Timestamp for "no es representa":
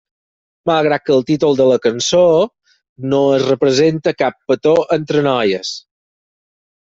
3.11-4.15